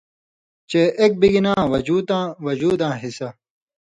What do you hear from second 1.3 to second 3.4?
ناں وجوتاں (وجوداں) حِصہ۔